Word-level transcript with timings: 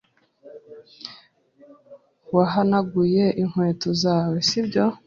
Wahanaguye 2.35 3.25
inkweto 3.41 3.89
zawe, 4.01 4.35
si 4.47 4.59
byo? 4.67 4.85